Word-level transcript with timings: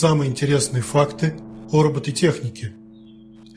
самые 0.00 0.30
интересные 0.30 0.82
факты 0.82 1.34
о 1.70 1.82
робототехнике. 1.82 2.72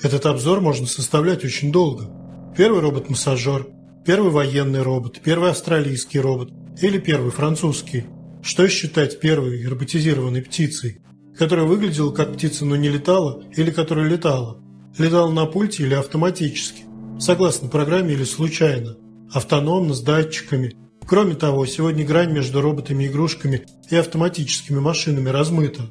Этот 0.01 0.25
обзор 0.25 0.59
можно 0.59 0.85
составлять 0.85 1.45
очень 1.45 1.71
долго. 1.71 2.09
Первый 2.57 2.81
робот-массажер, 2.81 3.67
первый 4.05 4.29
военный 4.29 4.81
робот, 4.81 5.21
первый 5.23 5.51
австралийский 5.51 6.19
робот 6.19 6.51
или 6.81 6.97
первый 6.97 7.31
французский. 7.31 8.03
Что 8.41 8.67
считать 8.67 9.21
первой 9.21 9.65
роботизированной 9.65 10.41
птицей, 10.41 11.01
которая 11.37 11.65
выглядела 11.65 12.11
как 12.11 12.33
птица, 12.33 12.65
но 12.65 12.75
не 12.75 12.89
летала, 12.89 13.41
или 13.55 13.71
которая 13.71 14.09
летала? 14.09 14.61
Летала 14.97 15.31
на 15.31 15.45
пульте 15.45 15.83
или 15.83 15.93
автоматически, 15.93 16.83
согласно 17.21 17.69
программе 17.69 18.15
или 18.15 18.25
случайно, 18.25 18.97
автономно, 19.31 19.93
с 19.93 20.01
датчиками. 20.01 20.75
Кроме 21.07 21.35
того, 21.35 21.65
сегодня 21.65 22.05
грань 22.05 22.33
между 22.33 22.59
роботами-игрушками 22.59 23.65
и 23.89 23.95
автоматическими 23.95 24.79
машинами 24.79 25.29
размыта. 25.29 25.83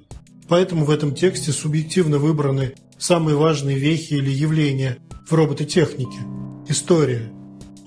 Поэтому 0.52 0.84
в 0.84 0.90
этом 0.90 1.14
тексте 1.14 1.50
субъективно 1.50 2.18
выбраны 2.18 2.74
самые 2.98 3.38
важные 3.38 3.78
вехи 3.78 4.12
или 4.12 4.28
явления 4.28 4.98
в 5.26 5.32
робототехнике. 5.32 6.18
История. 6.68 7.32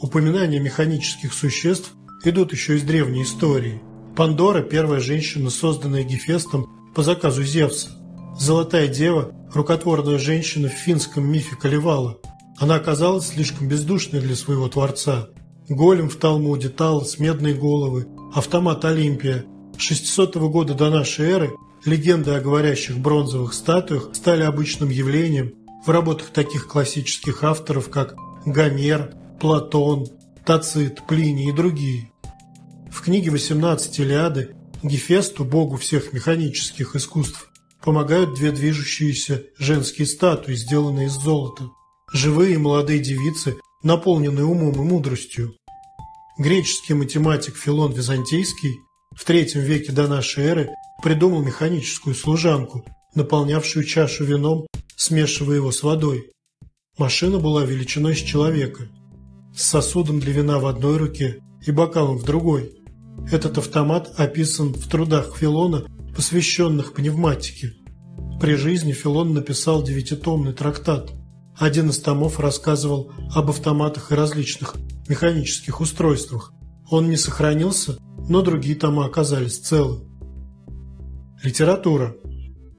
Упоминания 0.02 0.60
механических 0.60 1.32
существ 1.32 1.94
идут 2.24 2.54
еще 2.54 2.78
из 2.78 2.82
древней 2.82 3.22
истории. 3.22 3.84
Пандора– 4.16 4.62
первая 4.64 5.00
женщина, 5.00 5.52
созданная 5.52 6.02
Гефестом 6.02 6.66
по 6.96 7.04
заказу 7.04 7.44
Зевса. 7.44 7.90
Золотая 8.40 8.88
дева– 8.88 9.32
рукотворная 9.54 10.18
женщина 10.18 10.68
в 10.68 10.74
финском 10.74 11.32
мифе 11.32 11.56
Калевала. 11.56 12.18
Она 12.58 12.78
оказалась 12.78 13.28
слишком 13.28 13.68
бездушной 13.68 14.22
для 14.22 14.36
своего 14.36 14.68
творца. 14.70 15.28
Голем 15.70 16.10
в 16.10 16.16
Талмуде, 16.16 16.70
Талос, 16.70 17.20
Медные 17.20 17.54
головы, 17.54 18.08
автомат 18.34 18.84
Олимпия. 18.86 19.46
600 19.78 20.38
года 20.38 20.74
до 20.74 20.90
нашей 20.90 21.30
эры 21.30 21.52
легенды 21.86 22.32
о 22.32 22.42
говорящих 22.42 22.98
бронзовых 22.98 23.54
статуях 23.54 24.10
стали 24.14 24.44
обычным 24.44 24.90
явлением 24.90 25.54
в 25.86 25.90
работах 25.90 26.30
таких 26.32 26.68
классических 26.68 27.44
авторов, 27.44 27.90
как 27.90 28.16
Гомер, 28.46 29.14
Платон, 29.40 30.08
Тацит, 30.46 31.06
Плиний 31.08 31.50
и 31.50 31.54
другие. 31.54 32.12
В 32.92 33.02
книге 33.02 33.32
18 33.32 34.00
Илиады 34.00 34.56
Гефесту, 34.84 35.46
богу 35.46 35.78
всех 35.78 36.14
механических 36.14 36.96
искусств, 36.96 37.50
помогают 37.84 38.36
две 38.36 38.52
движущиеся 38.52 39.44
женские 39.58 40.08
статуи, 40.08 40.54
сделанные 40.54 41.08
из 41.08 41.14
золота. 41.14 41.70
Живые 42.12 42.58
молодые 42.58 43.00
девицы, 43.00 43.56
наполненные 43.84 44.46
умом 44.46 44.74
и 44.74 44.86
мудростью. 44.86 45.56
Греческий 46.38 46.94
математик 46.94 47.56
Филон 47.56 47.94
Византийский 47.94 48.76
в 49.16 49.28
III 49.28 49.60
веке 49.62 49.92
до 49.92 50.08
нашей 50.08 50.46
эры 50.46 50.70
придумал 51.06 51.44
механическую 51.44 52.16
служанку, 52.16 52.84
наполнявшую 53.14 53.86
чашу 53.86 54.26
вином, 54.26 54.66
смешивая 54.96 55.58
его 55.58 55.72
с 55.72 55.84
водой. 55.84 56.32
Машина 56.98 57.38
была 57.38 57.64
величиной 57.64 58.16
с 58.16 58.22
человека, 58.22 58.90
с 59.56 59.66
сосудом 59.66 60.20
для 60.20 60.34
вина 60.34 60.58
в 60.58 60.66
одной 60.66 60.98
руке 60.98 61.44
и 61.64 61.70
бокалом 61.70 62.18
в 62.18 62.24
другой. 62.24 62.74
Этот 63.32 63.60
автомат 63.60 64.16
описан 64.18 64.74
в 64.74 64.90
трудах 64.90 65.38
Филона, 65.38 65.86
посвященных 66.16 66.94
пневматике. 66.94 67.74
При 68.42 68.56
жизни 68.56 68.92
Филон 68.92 69.36
написал 69.36 69.84
девятитомный 69.84 70.54
трактат. 70.54 71.12
Один 71.56 71.92
из 71.92 72.00
томов 72.00 72.40
рассказывал 72.40 73.12
об 73.32 73.52
автоматах 73.52 74.12
и 74.12 74.16
различных 74.16 74.74
механических 75.08 75.82
устройствах. 75.82 76.52
Он 76.90 77.12
не 77.12 77.16
сохранился, 77.16 77.96
но 78.28 78.42
другие 78.42 78.76
тома 78.76 79.06
оказались 79.06 79.60
целы. 79.60 80.05
Литература. 81.46 82.16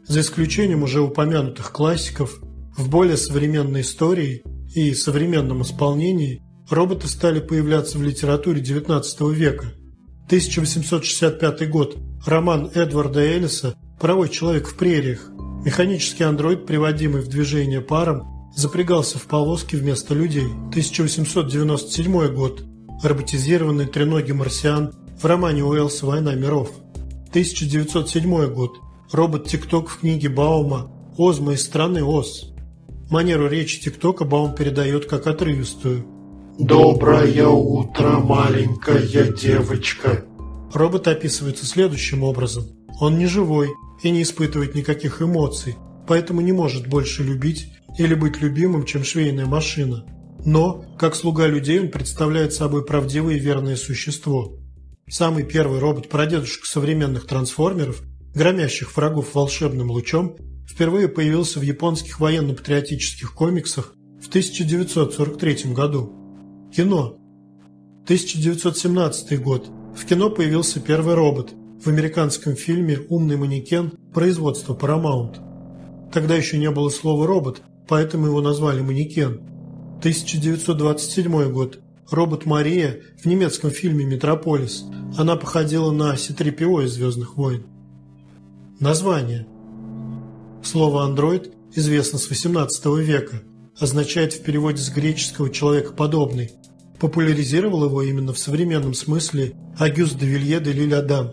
За 0.08 0.20
исключением 0.20 0.82
уже 0.82 1.00
упомянутых 1.00 1.72
классиков, 1.72 2.40
в 2.76 2.90
более 2.90 3.16
современной 3.16 3.82
истории 3.82 4.42
и 4.74 4.92
современном 4.92 5.62
исполнении 5.62 6.42
роботы 6.68 7.06
стали 7.06 7.40
появляться 7.40 7.96
в 7.98 8.02
литературе 8.02 8.60
XIX 8.60 9.32
века– 9.32 9.72
1865 10.26 11.70
год. 11.70 11.96
Роман 12.26 12.68
Эдварда 12.74 13.20
Эллиса 13.20 13.76
«Паровой 14.00 14.28
человек 14.28 14.66
в 14.66 14.76
прериях». 14.76 15.30
Механический 15.64 16.24
андроид, 16.24 16.66
приводимый 16.66 17.22
в 17.22 17.28
движение 17.28 17.80
паром, 17.80 18.50
запрягался 18.56 19.20
в 19.20 19.26
повозки 19.26 19.76
вместо 19.76 20.14
людей. 20.14 20.46
1897 20.70 22.34
год. 22.34 22.64
Роботизированный 23.04 23.86
треногий 23.86 24.32
марсиан 24.32 24.92
в 25.16 25.24
романе 25.24 25.62
Уэллса 25.62 26.06
«Война 26.06 26.34
миров». 26.34 26.72
1907 27.36 28.52
год. 28.52 28.80
Робот 29.12 29.46
ТикТок 29.46 29.88
в 29.88 30.00
книге 30.00 30.28
Баума 30.28 30.90
«Озма 31.18 31.52
из 31.52 31.62
страны 31.62 32.02
Оз». 32.02 32.52
Манеру 33.10 33.48
речи 33.48 33.80
ТикТока 33.80 34.24
Баум 34.24 34.54
передает 34.54 35.06
как 35.06 35.26
отрывистую– 35.26 36.06
«Доброе 36.58 37.48
утро, 37.48 38.12
маленькая 38.20 39.02
девочка!» 39.30 40.24
Робот 40.72 41.06
описывается 41.06 41.66
следующим 41.66 42.22
образом. 42.22 42.64
Он 42.98 43.18
не 43.18 43.26
живой 43.26 43.68
и 44.02 44.10
не 44.10 44.22
испытывает 44.22 44.74
никаких 44.74 45.20
эмоций, 45.20 45.76
поэтому 46.08 46.40
не 46.40 46.52
может 46.52 46.86
больше 46.86 47.22
любить 47.22 47.70
или 47.98 48.14
быть 48.14 48.40
любимым, 48.40 48.86
чем 48.86 49.04
швейная 49.04 49.44
машина. 49.44 50.06
Но, 50.46 50.86
как 50.98 51.14
слуга 51.14 51.46
людей, 51.46 51.78
он 51.78 51.88
представляет 51.88 52.54
собой 52.54 52.86
правдивое 52.86 53.34
и 53.34 53.40
верное 53.40 53.76
существо. 53.76 54.54
Самый 55.08 55.44
первый 55.44 55.78
робот-прадедушка 55.78 56.66
современных 56.66 57.28
трансформеров, 57.28 58.02
громящих 58.34 58.96
врагов 58.96 59.36
волшебным 59.36 59.92
лучом, 59.92 60.36
впервые 60.68 61.08
появился 61.08 61.60
в 61.60 61.62
японских 61.62 62.18
военно-патриотических 62.18 63.32
комиксах 63.32 63.94
в 64.20 64.26
1943 64.28 65.72
году. 65.72 66.12
Кино. 66.74 67.18
1917 68.02 69.40
год. 69.40 69.68
В 69.96 70.04
кино 70.06 70.28
появился 70.28 70.80
первый 70.80 71.14
робот. 71.14 71.52
В 71.52 71.86
американском 71.86 72.56
фильме 72.56 72.98
«Умный 73.08 73.36
манекен» 73.36 73.92
производства 74.12 74.74
Paramount. 74.74 75.36
Тогда 76.12 76.34
еще 76.34 76.58
не 76.58 76.70
было 76.72 76.88
слова 76.88 77.28
«робот», 77.28 77.62
поэтому 77.86 78.26
его 78.26 78.40
назвали 78.40 78.80
«манекен». 78.80 79.40
1927 80.00 81.52
год. 81.52 81.78
Робот 82.10 82.46
Мария 82.46 83.00
в 83.22 83.26
немецком 83.26 83.70
фильме 83.70 84.04
«Метрополис». 84.04 84.84
Она 85.16 85.36
походила 85.36 85.90
на 85.90 86.16
C-3PO 86.16 86.84
из 86.84 86.92
«Звездных 86.94 87.36
войн». 87.36 87.66
Название. 88.80 89.46
Слово 90.62 91.04
«андроид» 91.04 91.52
известно 91.74 92.18
с 92.18 92.30
XVIII 92.30 93.02
века. 93.02 93.42
Означает 93.78 94.32
в 94.32 94.42
переводе 94.42 94.78
с 94.78 94.90
греческого 94.90 95.50
«человекоподобный», 95.50 96.52
Популяризировал 96.98 97.84
его 97.84 98.02
именно 98.02 98.32
в 98.32 98.38
современном 98.38 98.94
смысле 98.94 99.54
Агюст 99.78 100.18
де 100.18 100.26
Вилье 100.26 100.60
де 100.60 100.72
Лиль-Адам 100.72 101.30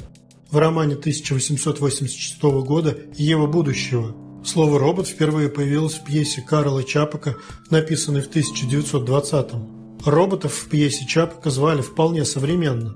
в 0.52 0.58
романе 0.58 0.96
1886 0.96 2.42
года 2.44 2.98
«Ева 3.16 3.48
будущего». 3.48 4.16
Слово 4.46 4.78
«робот» 4.78 5.08
впервые 5.08 5.50
появилось 5.50 5.96
в 5.96 6.04
пьесе 6.04 6.42
Карла 6.42 6.84
Чапака, 6.84 7.38
написанной 7.70 8.22
в 8.22 8.30
1920-м. 8.30 9.83
Роботов 10.06 10.54
в 10.54 10.70
пьесе 10.70 11.06
Чапака 11.06 11.50
звали 11.50 11.82
вполне 11.82 12.26
современно. 12.26 12.96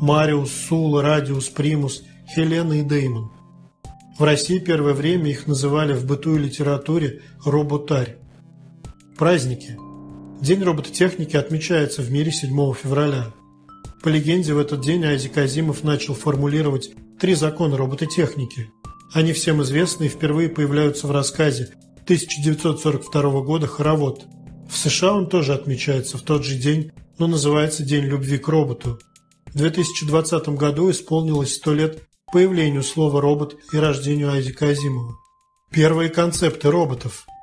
Мариус, 0.00 0.50
Сула, 0.50 1.02
Радиус, 1.02 1.48
Примус, 1.48 2.04
Хелена 2.34 2.74
и 2.74 2.82
Деймон. 2.82 3.32
В 4.18 4.22
России 4.22 4.58
первое 4.58 4.94
время 4.94 5.30
их 5.30 5.46
называли 5.46 5.92
в 5.92 6.06
быту 6.06 6.36
и 6.36 6.38
литературе 6.38 7.22
«роботарь». 7.44 8.18
Праздники– 9.16 9.76
День 10.40 10.62
робототехники 10.62 11.36
отмечается 11.36 12.00
в 12.00 12.12
мире 12.12 12.30
7 12.30 12.50
февраля. 12.72 13.32
По 14.04 14.08
легенде, 14.08 14.54
в 14.54 14.58
этот 14.58 14.82
день 14.82 15.04
Айзек 15.04 15.36
Азимов 15.36 15.82
начал 15.82 16.14
формулировать 16.14 16.92
три 17.18 17.34
закона 17.34 17.76
робототехники. 17.76 18.70
Они 19.12 19.32
всем 19.32 19.62
известны 19.62 20.04
и 20.04 20.08
впервые 20.08 20.48
появляются 20.48 21.08
в 21.08 21.10
рассказе 21.10 21.70
1942 22.04 23.40
года 23.40 23.66
«Хоровод». 23.66 24.26
В 24.68 24.76
США 24.76 25.14
он 25.14 25.28
тоже 25.28 25.54
отмечается 25.54 26.18
в 26.18 26.22
тот 26.22 26.44
же 26.44 26.56
день, 26.56 26.92
но 27.18 27.26
называется 27.26 27.82
День 27.82 28.04
любви 28.04 28.38
к 28.38 28.48
роботу. 28.48 28.98
В 29.46 29.58
2020 29.58 30.50
году 30.50 30.90
исполнилось 30.90 31.54
100 31.54 31.74
лет 31.74 32.02
появлению 32.32 32.82
слова 32.82 33.20
«робот» 33.20 33.56
и 33.72 33.78
рождению 33.78 34.30
Айзека 34.30 34.68
Азимова. 34.68 35.16
Первые 35.72 36.10
концепты 36.10 36.70
роботов– 36.70 37.26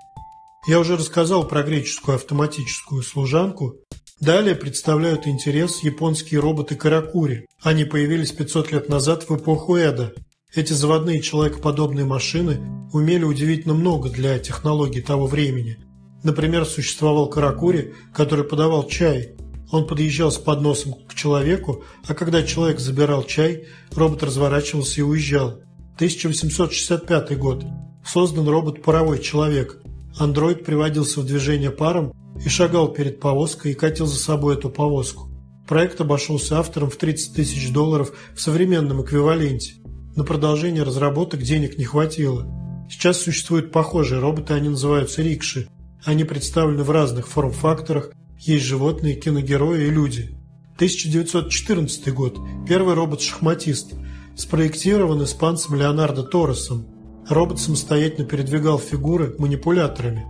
я 0.68 0.80
уже 0.80 0.98
рассказал 0.98 1.48
про 1.48 1.62
греческую 1.62 2.16
автоматическую 2.16 3.04
служанку. 3.04 3.76
Далее 4.20 4.56
представляют 4.56 5.28
интерес 5.28 5.84
японские 5.84 6.40
роботы 6.40 6.76
Каракури. 6.76 7.46
Они 7.62 7.86
появились 7.86 8.32
500 8.32 8.72
лет 8.72 8.90
назад 8.90 9.30
в 9.30 9.36
эпоху 9.36 9.76
Эда. 9.76 10.14
Эти 10.56 10.74
заводные 10.74 11.22
человекоподобные 11.22 12.06
машины 12.06 12.62
умели 12.94 13.24
удивительно 13.24 13.76
много 13.76 14.10
для 14.10 14.40
технологий 14.40 15.02
того 15.02 15.28
времени. 15.28 15.78
Например, 16.26 16.66
существовал 16.66 17.30
Каракури, 17.30 17.94
который 18.12 18.46
подавал 18.46 18.88
чай. 18.88 19.36
Он 19.72 19.86
подъезжал 19.86 20.32
с 20.32 20.40
подносом 20.40 20.96
к 21.08 21.14
человеку, 21.14 21.84
а 22.08 22.16
когда 22.16 22.42
человек 22.42 22.80
забирал 22.80 23.22
чай, 23.24 23.68
робот 23.92 24.24
разворачивался 24.24 25.02
и 25.02 25.04
уезжал. 25.04 25.60
1865 25.98 27.38
год. 27.38 27.64
Создан 28.04 28.50
робот-паровой 28.50 29.20
человек. 29.20 29.80
Андроид 30.18 30.66
приводился 30.66 31.20
в 31.20 31.28
движение 31.28 31.70
паром 31.70 32.12
и 32.44 32.50
шагал 32.50 32.88
перед 32.88 33.20
повозкой 33.20 33.74
и 33.74 33.76
катил 33.76 34.08
за 34.08 34.18
собой 34.18 34.56
эту 34.56 34.72
повозку. 34.72 35.30
Проект 35.68 36.02
обошелся 36.02 36.58
авторам 36.58 36.90
в 36.90 36.96
30 36.96 37.36
тысяч 37.36 37.72
долларов 37.72 38.14
в 38.36 38.42
современном 38.42 39.04
эквиваленте. 39.04 39.76
На 40.16 40.24
продолжение 40.24 40.82
разработок 40.82 41.44
денег 41.44 41.78
не 41.78 41.86
хватило. 41.86 42.48
Сейчас 42.90 43.22
существуют 43.22 43.72
похожие 43.72 44.20
роботы, 44.20 44.56
они 44.56 44.70
называются 44.70 45.22
рикши. 45.22 45.68
Они 46.06 46.24
представлены 46.24 46.84
в 46.84 46.92
разных 46.92 47.28
форм-факторах, 47.28 48.12
есть 48.38 48.64
животные, 48.64 49.16
киногерои 49.16 49.88
и 49.88 49.90
люди. 49.90 50.38
1914 50.76 52.14
год. 52.14 52.38
Первый 52.68 52.94
робот-шахматист. 52.94 53.94
Спроектирован 54.36 55.24
испанцем 55.24 55.76
Леонардо 55.76 56.22
Торресом. 56.22 56.86
Робот 57.28 57.60
самостоятельно 57.60 58.28
передвигал 58.28 58.78
фигуры 58.78 59.36
манипуляторами. 59.40 60.26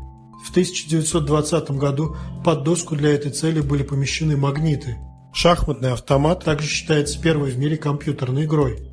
В 0.45 0.51
1920 0.51 1.71
году 1.71 2.15
под 2.45 2.63
доску 2.63 2.95
для 2.95 3.13
этой 3.13 3.31
цели 3.31 3.59
были 3.59 3.83
помещены 3.83 4.37
магниты. 4.37 4.95
Шахматный 5.33 5.91
автомат 5.91 6.45
также 6.45 6.69
считается 6.69 7.19
первой 7.19 7.51
в 7.51 7.57
мире 7.57 7.75
компьютерной 7.75 8.45
игрой. 8.45 8.91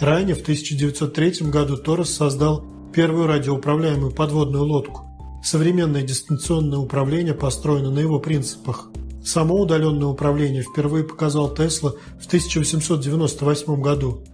Ранее, 0.00 0.36
в 0.36 0.40
1903 0.40 1.50
году, 1.50 1.76
Торрес 1.76 2.14
создал 2.14 2.64
первую 2.94 3.26
радиоуправляемую 3.26 4.12
подводную 4.12 4.64
лодку. 4.64 5.07
Современное 5.42 6.02
дистанционное 6.02 6.78
управление 6.78 7.34
построено 7.34 7.90
на 7.90 8.00
его 8.00 8.18
принципах. 8.20 8.90
Само 9.24 9.60
удаленное 9.60 10.08
управление 10.08 10.62
впервые 10.62 11.04
показал 11.04 11.54
Тесла 11.54 11.94
в 12.20 12.26
1898 12.26 13.80
году. 13.80 14.24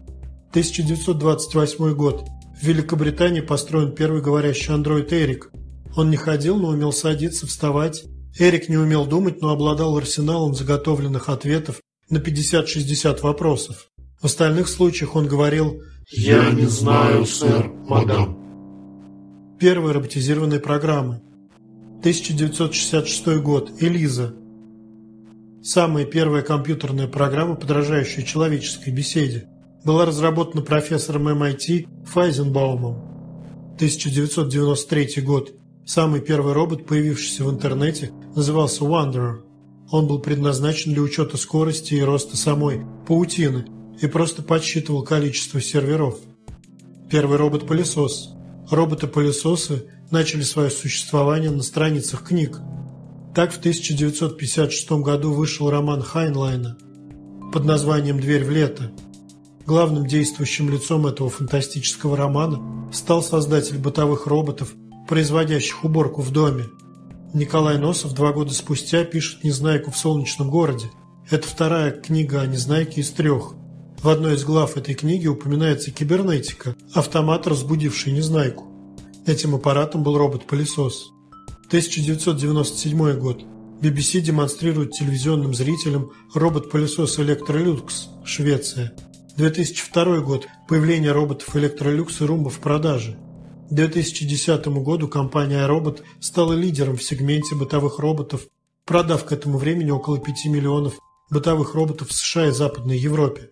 1928 0.50 1.94
год. 1.94 2.24
В 2.60 2.66
Великобритании 2.66 3.40
построен 3.40 3.92
первый 3.92 4.22
говорящий 4.22 4.72
андроид 4.72 5.12
Эрик. 5.12 5.50
Он 5.96 6.10
не 6.10 6.16
ходил, 6.16 6.56
но 6.56 6.68
умел 6.68 6.92
садиться, 6.92 7.46
вставать 7.46 8.04
Эрик 8.38 8.68
не 8.68 8.76
умел 8.76 9.06
думать, 9.06 9.40
но 9.40 9.50
обладал 9.50 9.96
арсеналом 9.96 10.54
заготовленных 10.54 11.28
ответов 11.28 11.80
на 12.10 12.18
50-60 12.18 13.20
вопросов. 13.22 13.88
В 14.20 14.24
остальных 14.24 14.68
случаях 14.68 15.14
он 15.14 15.28
говорил 15.28 15.80
«Я 16.10 16.50
не 16.50 16.66
знаю, 16.66 17.26
сэр, 17.26 17.68
мадам». 17.86 18.43
Первые 19.64 19.94
роботизированные 19.94 20.60
программы. 20.60 21.22
1966 22.00 23.40
год. 23.40 23.72
Элиза. 23.80 24.34
Самая 25.62 26.04
первая 26.04 26.42
компьютерная 26.42 27.08
программа, 27.08 27.54
подражающая 27.54 28.24
человеческой 28.24 28.90
беседе, 28.90 29.48
была 29.82 30.04
разработана 30.04 30.60
профессором 30.60 31.28
MIT 31.28 31.88
Файзенбаумом. 32.04 32.96
1993 33.76 35.22
год. 35.22 35.54
Самый 35.86 36.20
первый 36.20 36.52
робот, 36.52 36.84
появившийся 36.84 37.44
в 37.44 37.50
интернете, 37.50 38.10
назывался 38.36 38.84
Wanderer. 38.84 39.44
Он 39.90 40.06
был 40.06 40.18
предназначен 40.18 40.92
для 40.92 41.00
учета 41.00 41.38
скорости 41.38 41.94
и 41.94 42.02
роста 42.02 42.36
самой 42.36 42.82
паутины 43.08 43.64
и 43.98 44.08
просто 44.08 44.42
подсчитывал 44.42 45.04
количество 45.04 45.58
серверов. 45.58 46.18
Первый 47.08 47.38
робот-пылесос. 47.38 48.34
Роботы-пылесосы 48.70 49.86
начали 50.10 50.42
свое 50.42 50.70
существование 50.70 51.50
на 51.50 51.62
страницах 51.62 52.24
книг. 52.24 52.60
Так 53.34 53.52
в 53.52 53.58
1956 53.58 54.92
году 54.92 55.32
вышел 55.32 55.70
роман 55.70 56.02
Хайнлайна 56.02 56.76
под 57.52 57.64
названием 57.64 58.20
«Дверь 58.20 58.44
в 58.44 58.50
лето». 58.50 58.92
Главным 59.66 60.06
действующим 60.06 60.70
лицом 60.70 61.06
этого 61.06 61.30
фантастического 61.30 62.16
романа 62.16 62.90
стал 62.92 63.22
создатель 63.22 63.78
бытовых 63.78 64.26
роботов 64.26 64.74
производящих 65.08 65.84
уборку 65.84 66.22
в 66.22 66.30
доме. 66.30 66.64
Николай 67.32 67.78
Носов 67.78 68.12
два 68.14 68.32
года 68.32 68.54
спустя 68.54 69.04
пишет 69.04 69.42
«Незнайку 69.42 69.90
в 69.90 69.98
солнечном 69.98 70.50
городе». 70.50 70.90
Это 71.30 71.48
вторая 71.48 71.90
книга 71.90 72.40
о 72.40 72.46
Незнайке 72.46 73.00
из 73.00 73.10
трех. 73.10 73.54
В 74.04 74.10
одной 74.10 74.34
из 74.34 74.44
глав 74.44 74.76
этой 74.76 74.94
книги 74.94 75.26
упоминается 75.26 75.90
кибернетика, 75.90 76.76
автомат, 76.92 77.46
разбудивший 77.46 78.12
Незнайку. 78.12 78.66
Этим 79.24 79.54
аппаратом 79.54 80.02
был 80.02 80.18
робот-пылесос. 80.18 81.10
1997 81.68 83.18
год. 83.18 83.42
BBC 83.80 84.20
демонстрирует 84.20 84.90
телевизионным 84.90 85.54
зрителям 85.54 86.12
робот-пылесос 86.34 87.18
Electrolux, 87.18 87.92
Швеция. 88.26 88.92
2002 89.38 90.20
год. 90.20 90.48
Появление 90.68 91.12
роботов 91.12 91.56
Electrolux 91.56 92.08
и 92.20 92.28
Roomba 92.28 92.50
в 92.50 92.58
продаже. 92.58 93.16
К 93.70 93.74
2010 93.74 94.66
году 94.66 95.08
компания 95.08 95.66
iRobot 95.66 96.02
стала 96.20 96.52
лидером 96.52 96.98
в 96.98 97.02
сегменте 97.02 97.54
бытовых 97.54 97.98
роботов, 98.00 98.48
продав 98.84 99.24
к 99.24 99.32
этому 99.32 99.56
времени 99.56 99.90
около 99.90 100.18
5 100.18 100.44
миллионов 100.50 100.92
бытовых 101.30 101.74
роботов 101.74 102.08
в 102.08 102.12
США 102.12 102.48
и 102.48 102.50
Западной 102.50 102.98
Европе. 102.98 103.48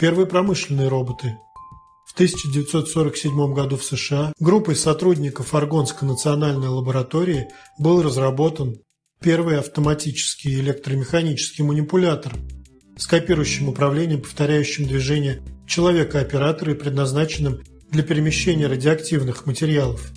Первые 0.00 0.26
промышленные 0.26 0.88
роботы. 0.88 1.36
В 2.06 2.14
1947 2.14 3.52
году 3.52 3.76
в 3.76 3.84
США 3.84 4.32
группой 4.40 4.74
сотрудников 4.74 5.54
Аргонской 5.54 6.08
национальной 6.08 6.68
лаборатории 6.68 7.48
был 7.78 8.02
разработан 8.02 8.78
первый 9.20 9.58
автоматический 9.58 10.58
электромеханический 10.58 11.62
манипулятор 11.64 12.32
с 12.96 13.06
копирующим 13.06 13.68
управлением, 13.68 14.22
повторяющим 14.22 14.86
движение 14.86 15.42
человека-оператора 15.66 16.72
и 16.72 16.76
предназначенным 16.76 17.60
для 17.90 18.02
перемещения 18.02 18.68
радиоактивных 18.68 19.44
материалов. 19.44 20.12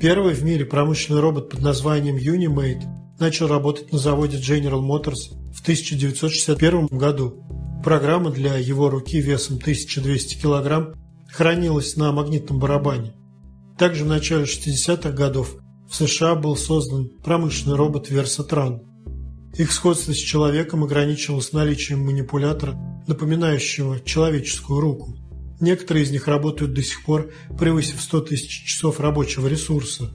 Первый 0.00 0.34
в 0.34 0.42
мире 0.42 0.64
промышленный 0.64 1.20
робот 1.20 1.48
под 1.48 1.60
названием 1.60 2.16
Unimate 2.16 2.82
начал 3.20 3.46
работать 3.46 3.92
на 3.92 3.98
заводе 3.98 4.38
General 4.38 4.80
Motors 4.80 5.30
в 5.54 5.62
1961 5.62 6.86
году. 6.86 7.51
Программа 7.82 8.30
для 8.30 8.56
его 8.56 8.90
руки 8.90 9.20
весом 9.20 9.56
1200 9.56 10.40
кг 10.40 10.94
хранилась 11.28 11.96
на 11.96 12.12
магнитном 12.12 12.60
барабане. 12.60 13.14
Также 13.76 14.04
в 14.04 14.08
начале 14.08 14.44
60-х 14.44 15.10
годов 15.10 15.56
в 15.90 15.96
США 15.96 16.36
был 16.36 16.56
создан 16.56 17.10
промышленный 17.24 17.76
робот 17.76 18.08
Versatran. 18.08 18.82
Их 19.58 19.72
сходство 19.72 20.12
с 20.12 20.16
человеком 20.16 20.84
ограничивалось 20.84 21.52
наличием 21.52 22.04
манипулятора, 22.04 22.74
напоминающего 23.08 24.00
человеческую 24.00 24.80
руку. 24.80 25.16
Некоторые 25.60 26.04
из 26.04 26.12
них 26.12 26.28
работают 26.28 26.74
до 26.74 26.82
сих 26.82 27.04
пор, 27.04 27.32
превысив 27.58 28.00
100 28.00 28.20
тысяч 28.20 28.64
часов 28.64 29.00
рабочего 29.00 29.48
ресурса. 29.48 30.12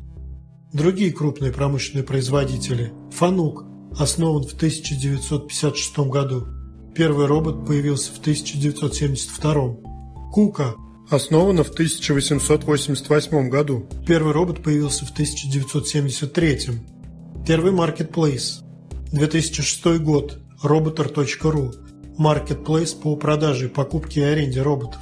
Другие 0.71 1.11
крупные 1.11 1.51
промышленные 1.51 2.03
производители– 2.03 2.93
Фанук, 3.11 3.65
основан 3.97 4.43
в 4.43 4.53
1956 4.53 5.97
году. 5.99 6.56
Первый 6.97 7.27
робот 7.27 7.67
появился 7.67 8.11
в 8.11 8.17
1972. 8.17 9.75
Кука, 10.33 10.73
основана 11.11 11.63
в 11.63 11.69
1888 11.69 13.49
году. 13.49 13.87
Первый 14.07 14.33
робот 14.33 14.63
появился 14.63 15.05
в 15.05 15.11
1973. 15.11 16.59
Первый 17.45 17.71
маркетплейс. 17.71 18.61
2006 19.11 19.99
год. 19.99 20.39
Roboter.ru. 20.63 21.71
Маркетплейс 22.17 22.93
по 22.93 23.15
продаже, 23.15 23.69
покупке 23.69 24.21
и 24.21 24.23
аренде 24.23 24.63
роботов. 24.63 25.01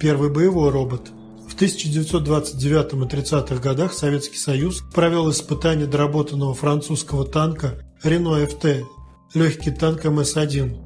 Первый 0.00 0.30
боевой 0.30 0.70
робот. 0.70 1.10
В 1.46 1.54
1929 1.56 2.92
и 2.94 3.16
30-х 3.16 3.56
годах 3.56 3.92
Советский 3.92 4.38
Союз 4.38 4.82
провел 4.94 5.30
испытание 5.30 5.86
доработанного 5.86 6.54
французского 6.54 7.26
танка 7.26 7.82
Renault 8.02 8.48
FT, 8.48 8.82
легкий 9.34 9.70
танк 9.70 10.04
МС-1, 10.04 10.76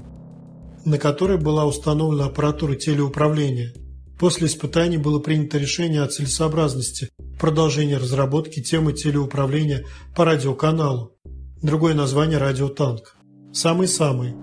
на 0.85 0.97
который 0.97 1.37
была 1.37 1.65
установлена 1.65 2.25
аппаратура 2.25 2.75
телеуправления. 2.75 3.73
После 4.19 4.47
испытаний 4.47 4.97
было 4.97 5.19
принято 5.19 5.57
решение 5.57 6.03
о 6.03 6.07
целесообразности 6.07 7.09
продолжения 7.39 7.97
разработки 7.97 8.61
темы 8.61 8.93
телеуправления 8.93 9.83
по 10.15 10.25
радиоканалу. 10.25 11.15
Другое 11.61 11.93
название– 11.93 12.37
радиотанк. 12.39 13.15
Самый-самый. 13.53 14.35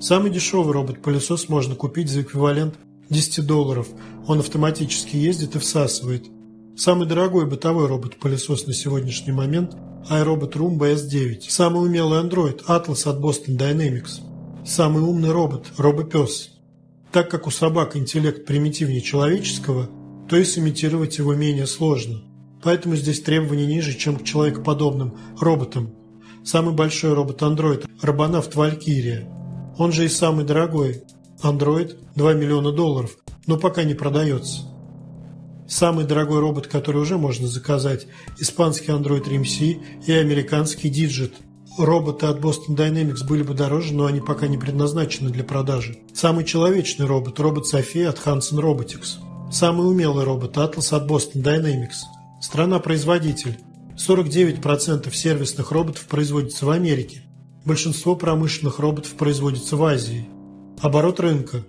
Самый 0.00 0.30
дешевый 0.30 0.72
робот-пылесос 0.72 1.48
можно 1.48 1.74
купить 1.74 2.10
за 2.10 2.22
эквивалент 2.22 2.74
10 3.10 3.46
долларов. 3.46 3.88
Он 4.26 4.40
автоматически 4.40 5.16
ездит 5.16 5.56
и 5.56 5.58
всасывает. 5.58 6.26
Самый 6.76 7.08
дорогой 7.08 7.46
бытовой 7.46 7.86
робот-пылесос 7.86 8.66
на 8.66 8.74
сегодняшний 8.74 9.32
момент– 9.32 9.74
iRobot 10.10 10.52
Roomba 10.52 10.94
S9. 10.94 11.48
Самый 11.48 11.82
умелый 11.82 12.20
андроид– 12.20 12.64
Atlas 12.68 13.08
от 13.08 13.18
Boston 13.18 13.56
Dynamics. 13.56 14.20
Самый 14.62 15.02
умный 15.02 15.30
робот– 15.30 15.68
робопес. 15.78 16.50
Так 17.12 17.30
как 17.30 17.46
у 17.46 17.50
собак 17.50 17.96
интеллект 17.96 18.44
примитивнее 18.44 19.00
человеческого, 19.00 19.88
то 20.28 20.36
и 20.36 20.44
сымитировать 20.44 21.16
его 21.16 21.34
менее 21.34 21.66
сложно. 21.66 22.20
Поэтому 22.62 22.94
здесь 22.94 23.22
требования 23.22 23.66
ниже, 23.66 23.94
чем 23.96 24.18
к 24.18 24.24
человекоподобным 24.24 25.16
роботам. 25.40 25.94
Самый 26.44 26.74
большой 26.74 27.14
робот-андроид– 27.14 27.86
Робонавт 28.02 28.54
Валькирия. 28.54 29.26
Он 29.78 29.92
же 29.92 30.04
и 30.04 30.08
самый 30.08 30.44
дорогой 30.44 31.04
Android– 31.42 31.96
2 32.16 32.34
миллиона 32.34 32.70
долларов, 32.70 33.16
но 33.46 33.56
пока 33.58 33.82
не 33.82 33.94
продается. 33.94 34.75
Самый 35.68 36.04
дорогой 36.04 36.40
робот, 36.40 36.66
который 36.68 37.00
уже 37.00 37.18
можно 37.18 37.48
заказать– 37.48 38.06
испанский 38.38 38.92
Android 38.92 39.24
RMC 39.24 40.04
и 40.06 40.12
американский 40.12 40.90
Digit. 40.90 41.32
Роботы 41.76 42.26
от 42.26 42.40
Boston 42.40 42.76
Dynamics 42.76 43.26
были 43.26 43.42
бы 43.42 43.52
дороже, 43.52 43.92
но 43.92 44.06
они 44.06 44.20
пока 44.20 44.46
не 44.46 44.56
предназначены 44.56 45.30
для 45.30 45.44
продажи. 45.44 45.98
Самый 46.14 46.44
человечный 46.44 47.06
робот– 47.06 47.38
робот 47.40 47.66
София 47.66 48.08
от 48.08 48.18
Hansen 48.24 48.60
Robotics. 48.60 49.18
Самый 49.50 49.88
умелый 49.88 50.24
робот– 50.24 50.56
Atlas 50.56 50.96
от 50.96 51.10
Boston 51.10 51.42
Dynamics. 51.42 52.04
Страна-производитель. 52.40 53.58
49% 53.96 55.12
сервисных 55.12 55.72
роботов 55.72 56.06
производится 56.06 56.64
в 56.66 56.70
Америке. 56.70 57.22
Большинство 57.64 58.14
промышленных 58.14 58.78
роботов 58.78 59.14
производится 59.14 59.76
в 59.76 59.84
Азии. 59.84 60.28
Оборот 60.80 61.18
рынка 61.18 61.64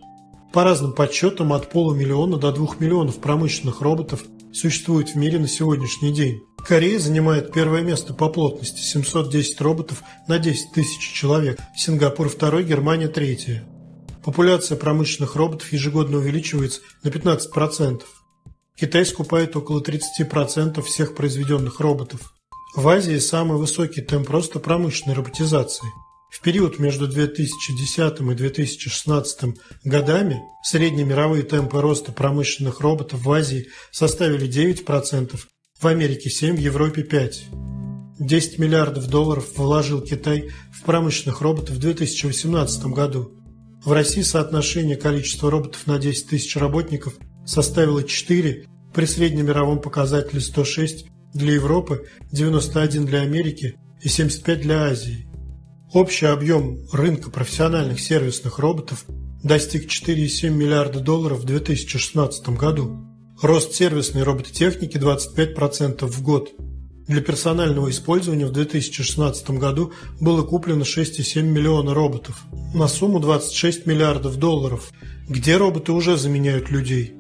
по 0.53 0.63
разным 0.63 0.93
подсчетам, 0.93 1.53
от 1.53 1.69
полумиллиона 1.69 2.37
до 2.37 2.51
двух 2.51 2.79
миллионов 2.79 3.19
промышленных 3.19 3.81
роботов 3.81 4.23
существует 4.53 5.09
в 5.09 5.15
мире 5.15 5.39
на 5.39 5.47
сегодняшний 5.47 6.13
день. 6.13 6.41
Корея 6.65 6.99
занимает 6.99 7.51
первое 7.51 7.81
место 7.81 8.13
по 8.13 8.29
плотности– 8.29 8.81
710 8.81 9.61
роботов 9.61 10.03
на 10.27 10.39
10 10.39 10.71
тысяч 10.73 11.13
человек, 11.13 11.59
Сингапур– 11.75 12.29
второй, 12.29 12.63
Германия– 12.63 13.07
третья. 13.09 13.63
Популяция 14.23 14.77
промышленных 14.77 15.35
роботов 15.35 15.71
ежегодно 15.71 16.17
увеличивается 16.17 16.81
на 17.03 17.09
15%. 17.09 18.01
Китай 18.75 19.05
скупает 19.05 19.55
около 19.55 19.81
30% 19.81 20.81
всех 20.81 21.15
произведенных 21.15 21.79
роботов. 21.79 22.33
В 22.75 22.87
Азии 22.87 23.17
самый 23.17 23.57
высокий 23.57 24.01
темп 24.01 24.29
роста 24.29 24.59
промышленной 24.59 25.15
роботизации– 25.15 25.87
в 26.29 26.41
период 26.41 26.79
между 26.79 27.07
2010 27.07 28.19
и 28.19 28.35
2016 28.35 29.55
годами 29.83 30.41
среднемировые 30.63 31.43
темпы 31.43 31.81
роста 31.81 32.11
промышленных 32.11 32.81
роботов 32.81 33.21
в 33.23 33.31
Азии 33.31 33.67
составили 33.91 34.47
9%, 34.47 35.39
в 35.79 35.87
Америке 35.87 36.29
7%, 36.29 36.53
в 36.53 36.59
Европе 36.59 37.01
5%. 37.01 37.67
10 38.19 38.57
миллиардов 38.57 39.07
долларов 39.07 39.57
вложил 39.57 40.01
Китай 40.01 40.49
в 40.73 40.83
промышленных 40.83 41.41
роботов 41.41 41.75
в 41.75 41.79
2018 41.79 42.85
году. 42.85 43.31
В 43.85 43.91
России 43.91 44.21
соотношение 44.21 44.95
количества 44.95 45.51
роботов 45.51 45.85
на 45.85 45.99
10 45.99 46.27
тысяч 46.27 46.57
работников 46.57 47.13
составило 47.45 48.03
4, 48.03 48.65
при 48.93 49.05
среднемировом 49.05 49.79
показателе 49.79 50.41
106 50.41 51.05
для 51.33 51.53
Европы, 51.53 52.07
91 52.31 53.05
для 53.05 53.21
Америки 53.21 53.77
и 54.01 54.09
75 54.09 54.61
для 54.61 54.85
Азии. 54.85 55.26
Общий 55.93 56.25
объем 56.25 56.79
рынка 56.91 57.29
профессиональных 57.29 58.01
сервисных 58.01 58.59
роботов 58.59 59.05
достиг 59.41 59.87
4,7 59.87 60.49
миллиарда 60.49 60.99
долларов 60.99 61.39
в 61.39 61.45
2016 61.45 62.49
году. 62.49 63.07
Рост 63.41 63.71
сервисной 63.73 64.23
робототехники 64.23 64.97
25% 64.97 66.05
в 66.05 66.21
год. 66.21 66.49
Для 67.07 67.21
персонального 67.21 67.89
использования 67.89 68.47
в 68.47 68.51
2016 68.51 69.51
году 69.51 69.93
было 70.19 70.43
куплено 70.43 70.81
6,7 70.81 71.41
миллиона 71.43 71.93
роботов 71.93 72.43
на 72.73 72.89
сумму 72.89 73.21
26 73.21 73.85
миллиардов 73.85 74.35
долларов, 74.35 74.91
где 75.29 75.55
роботы 75.55 75.93
уже 75.93 76.17
заменяют 76.17 76.69
людей. 76.69 77.16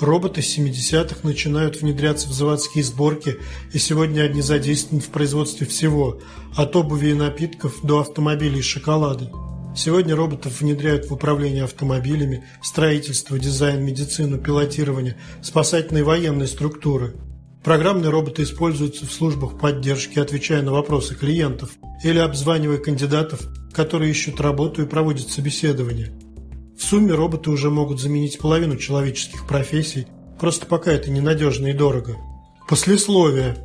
Роботы 0.00 0.42
с 0.42 0.56
70-х 0.56 1.20
начинают 1.24 1.80
внедряться 1.80 2.28
в 2.28 2.32
заводские 2.32 2.84
сборки 2.84 3.38
и 3.72 3.78
сегодня 3.78 4.22
одни 4.22 4.42
задействованы 4.42 5.00
в 5.00 5.08
производстве 5.08 5.66
всего, 5.66 6.20
от 6.56 6.76
обуви 6.76 7.08
и 7.08 7.14
напитков 7.14 7.80
до 7.82 8.00
автомобилей 8.00 8.60
и 8.60 8.62
шоколада. 8.62 9.32
Сегодня 9.74 10.14
роботов 10.14 10.60
внедряют 10.60 11.06
в 11.06 11.12
управление 11.12 11.64
автомобилями, 11.64 12.44
строительство, 12.62 13.38
дизайн, 13.38 13.84
медицину, 13.84 14.38
пилотирование, 14.38 15.16
спасательные 15.42 16.04
военные 16.04 16.46
структуры. 16.46 17.16
Программные 17.64 18.10
роботы 18.10 18.44
используются 18.44 19.04
в 19.04 19.12
службах 19.12 19.58
поддержки, 19.58 20.20
отвечая 20.20 20.62
на 20.62 20.72
вопросы 20.72 21.16
клиентов 21.16 21.70
или 22.04 22.18
обзванивая 22.18 22.78
кандидатов, 22.78 23.40
которые 23.72 24.12
ищут 24.12 24.40
работу 24.40 24.82
и 24.82 24.86
проводят 24.86 25.28
собеседование. 25.28 26.17
В 26.78 26.84
сумме 26.84 27.12
роботы 27.12 27.50
уже 27.50 27.70
могут 27.70 28.00
заменить 28.00 28.38
половину 28.38 28.76
человеческих 28.76 29.48
профессий, 29.48 30.06
просто 30.38 30.64
пока 30.64 30.92
это 30.92 31.10
ненадежно 31.10 31.66
и 31.66 31.72
дорого. 31.72 32.16
Послесловие. 32.68 33.56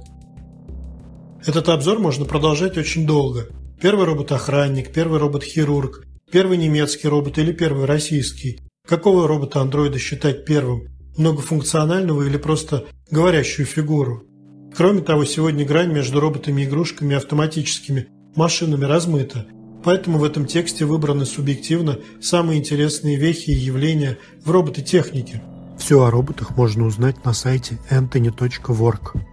Этот 1.45 1.69
обзор 1.69 1.99
можно 1.99 2.25
продолжать 2.25 2.75
очень 2.75 3.05
долго. 3.05 3.49
Первый 3.79 4.05
робот-охранник, 4.07 4.91
первый 4.91 5.19
робот-хирург, 5.19 6.07
первый 6.31 6.57
немецкий 6.57 7.07
робот 7.07 7.37
или 7.37 7.51
первый 7.51 7.85
российский. 7.85 8.61
Какого 8.87 9.27
робота-андроида 9.27 9.99
считать 9.99 10.43
первым? 10.43 10.87
Многофункционального 11.15 12.23
или 12.23 12.37
просто 12.37 12.85
говорящую 13.11 13.67
фигуру? 13.67 14.23
Кроме 14.75 15.01
того, 15.01 15.23
сегодня 15.25 15.65
грань 15.65 15.93
между 15.93 16.19
роботами-игрушками 16.19 17.13
и 17.13 17.17
автоматическими 17.17 18.07
машинами 18.35 18.85
размыта– 18.85 19.45
Поэтому 19.83 20.17
в 20.17 20.23
этом 20.23 20.45
тексте 20.45 20.85
выбраны 20.85 21.25
субъективно 21.25 21.99
самые 22.21 22.59
интересные 22.59 23.17
вехи 23.17 23.51
и 23.51 23.55
явления 23.55 24.17
в 24.45 24.51
робототехнике. 24.51 25.41
Все 25.77 26.03
о 26.03 26.11
роботах 26.11 26.55
можно 26.55 26.85
узнать 26.85 27.25
на 27.25 27.33
сайте 27.33 27.77
anthony.work. 27.89 29.32